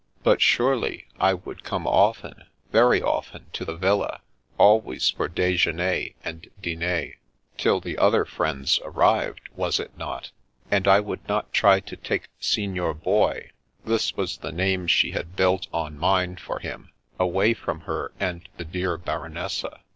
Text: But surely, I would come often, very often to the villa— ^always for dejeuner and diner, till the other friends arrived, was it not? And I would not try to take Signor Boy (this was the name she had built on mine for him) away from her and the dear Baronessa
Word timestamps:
But 0.23 0.41
surely, 0.41 1.05
I 1.19 1.35
would 1.35 1.63
come 1.63 1.85
often, 1.85 2.45
very 2.71 3.03
often 3.03 3.45
to 3.53 3.63
the 3.63 3.75
villa— 3.75 4.21
^always 4.59 5.15
for 5.15 5.29
dejeuner 5.29 6.15
and 6.23 6.47
diner, 6.59 7.19
till 7.55 7.79
the 7.79 7.99
other 7.99 8.25
friends 8.25 8.79
arrived, 8.83 9.41
was 9.55 9.79
it 9.79 9.95
not? 9.95 10.31
And 10.71 10.87
I 10.87 11.01
would 11.01 11.27
not 11.27 11.53
try 11.53 11.81
to 11.81 11.95
take 11.95 12.29
Signor 12.39 12.95
Boy 12.95 13.51
(this 13.85 14.15
was 14.17 14.37
the 14.37 14.51
name 14.51 14.87
she 14.87 15.11
had 15.11 15.35
built 15.35 15.67
on 15.71 15.99
mine 15.99 16.37
for 16.37 16.57
him) 16.57 16.89
away 17.19 17.53
from 17.53 17.81
her 17.81 18.11
and 18.19 18.49
the 18.57 18.65
dear 18.65 18.97
Baronessa 18.97 19.81